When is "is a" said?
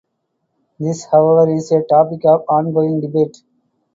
1.53-1.83